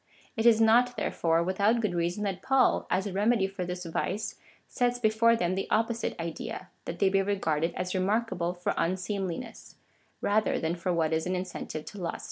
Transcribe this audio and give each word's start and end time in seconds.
It 0.35 0.47
is 0.47 0.59
not, 0.59 0.97
therefore, 0.97 1.43
without 1.43 1.79
good 1.79 1.93
reason 1.93 2.23
that 2.23 2.41
Paul, 2.41 2.87
as 2.89 3.05
a 3.05 3.13
remedy 3.13 3.45
for 3.45 3.63
this 3.65 3.85
vice, 3.85 4.39
sets 4.67 4.97
before 4.97 5.35
them 5.35 5.53
the 5.53 5.69
opposite 5.69 6.19
idea— 6.19 6.69
that 6.85 6.97
they 6.97 7.07
be 7.09 7.21
regarded 7.21 7.71
as 7.75 7.93
remarkable 7.93 8.55
for 8.55 8.73
unseemliness, 8.77 9.75
rather 10.19 10.59
than 10.59 10.73
for 10.73 10.91
what 10.91 11.13
is 11.13 11.27
an 11.27 11.35
incentive 11.35 11.85
to 11.85 11.99
lust. 11.99 12.19